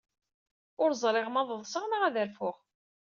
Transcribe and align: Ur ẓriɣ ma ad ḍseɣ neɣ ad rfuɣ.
Ur 0.81 0.89
ẓriɣ 1.01 1.27
ma 1.31 1.39
ad 1.41 1.49
ḍseɣ 1.61 1.83
neɣ 1.87 2.01
ad 2.05 2.15
rfuɣ. 2.29 2.57